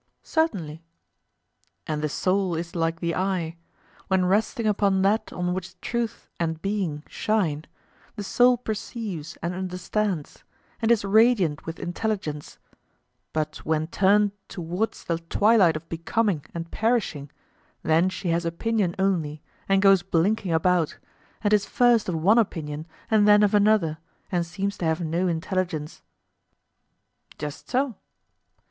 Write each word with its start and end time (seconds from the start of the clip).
Certainly. 0.23 0.81
And 1.85 2.01
the 2.01 2.09
soul 2.09 2.55
is 2.55 2.75
like 2.75 3.01
the 3.01 3.13
eye: 3.13 3.57
when 4.07 4.25
resting 4.25 4.65
upon 4.65 5.03
that 5.03 5.31
on 5.31 5.53
which 5.53 5.79
truth 5.79 6.27
and 6.39 6.59
being 6.59 7.03
shine, 7.07 7.65
the 8.15 8.23
soul 8.23 8.57
perceives 8.57 9.37
and 9.43 9.53
understands, 9.53 10.43
and 10.81 10.89
is 10.89 11.05
radiant 11.05 11.67
with 11.67 11.77
intelligence; 11.77 12.57
but 13.31 13.57
when 13.57 13.85
turned 13.85 14.31
towards 14.47 15.03
the 15.03 15.19
twilight 15.19 15.75
of 15.77 15.87
becoming 15.87 16.43
and 16.51 16.71
perishing, 16.71 17.29
then 17.83 18.09
she 18.09 18.29
has 18.29 18.43
opinion 18.43 18.95
only, 18.97 19.43
and 19.69 19.83
goes 19.83 20.01
blinking 20.01 20.51
about, 20.51 20.97
and 21.43 21.53
is 21.53 21.67
first 21.67 22.09
of 22.09 22.15
one 22.15 22.39
opinion 22.39 22.87
and 23.11 23.27
then 23.27 23.43
of 23.43 23.53
another, 23.53 23.99
and 24.31 24.47
seems 24.47 24.79
to 24.79 24.85
have 24.85 25.01
no 25.01 25.27
intelligence? 25.27 26.01
Just 27.37 27.69
so. 27.69 27.97